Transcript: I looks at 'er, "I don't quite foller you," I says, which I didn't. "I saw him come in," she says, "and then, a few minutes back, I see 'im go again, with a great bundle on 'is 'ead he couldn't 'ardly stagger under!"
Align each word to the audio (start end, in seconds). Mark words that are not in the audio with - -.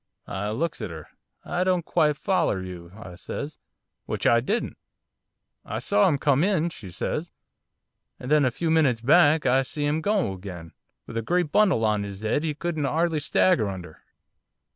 I 0.25 0.49
looks 0.49 0.81
at 0.81 0.89
'er, 0.89 1.09
"I 1.45 1.63
don't 1.63 1.85
quite 1.85 2.17
foller 2.17 2.59
you," 2.63 2.91
I 2.95 3.13
says, 3.13 3.59
which 4.07 4.25
I 4.25 4.39
didn't. 4.39 4.79
"I 5.63 5.77
saw 5.77 6.07
him 6.07 6.17
come 6.17 6.43
in," 6.43 6.71
she 6.71 6.89
says, 6.89 7.31
"and 8.19 8.31
then, 8.31 8.43
a 8.43 8.49
few 8.49 8.71
minutes 8.71 9.01
back, 9.01 9.45
I 9.45 9.61
see 9.61 9.85
'im 9.85 10.01
go 10.01 10.33
again, 10.33 10.71
with 11.05 11.17
a 11.17 11.21
great 11.21 11.51
bundle 11.51 11.85
on 11.85 12.03
'is 12.03 12.25
'ead 12.25 12.43
he 12.43 12.55
couldn't 12.55 12.87
'ardly 12.87 13.19
stagger 13.19 13.69
under!" 13.69 14.01